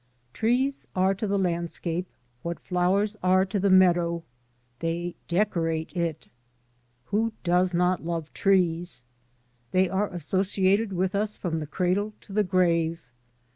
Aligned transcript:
TREES 0.33 0.87
are 0.95 1.13
to 1.13 1.27
the 1.27 1.37
landscape 1.37 2.07
what 2.41 2.59
flowers 2.59 3.15
are 3.21 3.45
to 3.45 3.59
the 3.59 3.69
meadow, 3.69 4.23
they 4.79 5.15
decorate 5.27 5.95
it. 5.95 6.27
Who 7.05 7.33
does 7.43 7.71
not 7.71 8.03
love 8.03 8.33
trees? 8.33 9.03
They 9.69 9.87
are 9.87 10.07
associated 10.11 10.91
with 10.91 11.13
us 11.13 11.37
from 11.37 11.59
the 11.59 11.67
cradle 11.67 12.13
to 12.21 12.33
the 12.33 12.43
grave. 12.43 12.99